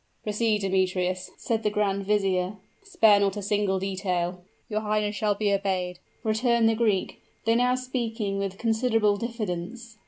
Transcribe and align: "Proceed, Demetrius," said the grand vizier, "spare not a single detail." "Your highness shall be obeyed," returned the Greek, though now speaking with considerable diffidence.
"Proceed, 0.23 0.61
Demetrius," 0.61 1.29
said 1.37 1.61
the 1.61 1.69
grand 1.69 2.07
vizier, 2.07 2.55
"spare 2.83 3.19
not 3.19 3.37
a 3.37 3.41
single 3.43 3.77
detail." 3.77 4.41
"Your 4.67 4.79
highness 4.81 5.15
shall 5.15 5.35
be 5.35 5.53
obeyed," 5.53 5.99
returned 6.23 6.67
the 6.67 6.73
Greek, 6.73 7.21
though 7.45 7.53
now 7.53 7.75
speaking 7.75 8.39
with 8.39 8.57
considerable 8.57 9.15
diffidence. 9.15 9.97